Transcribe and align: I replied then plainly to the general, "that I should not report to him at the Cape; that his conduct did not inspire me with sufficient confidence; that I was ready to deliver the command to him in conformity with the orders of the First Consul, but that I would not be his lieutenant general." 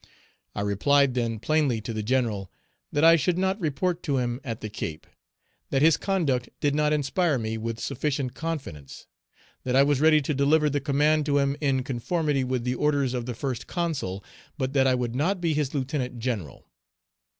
I 0.55 0.61
replied 0.61 1.13
then 1.13 1.37
plainly 1.37 1.79
to 1.81 1.93
the 1.93 2.01
general, 2.01 2.51
"that 2.91 3.03
I 3.03 3.15
should 3.15 3.37
not 3.37 3.59
report 3.61 4.01
to 4.01 4.17
him 4.17 4.41
at 4.43 4.59
the 4.61 4.67
Cape; 4.71 5.05
that 5.69 5.83
his 5.83 5.95
conduct 5.95 6.49
did 6.59 6.73
not 6.73 6.91
inspire 6.91 7.37
me 7.37 7.55
with 7.59 7.79
sufficient 7.79 8.33
confidence; 8.33 9.05
that 9.63 9.75
I 9.75 9.83
was 9.83 10.01
ready 10.01 10.19
to 10.19 10.33
deliver 10.33 10.71
the 10.71 10.81
command 10.81 11.27
to 11.27 11.37
him 11.37 11.55
in 11.61 11.83
conformity 11.83 12.43
with 12.43 12.63
the 12.63 12.73
orders 12.73 13.13
of 13.13 13.27
the 13.27 13.35
First 13.35 13.67
Consul, 13.67 14.23
but 14.57 14.73
that 14.73 14.87
I 14.87 14.95
would 14.95 15.13
not 15.13 15.39
be 15.39 15.53
his 15.53 15.75
lieutenant 15.75 16.17
general." 16.17 16.65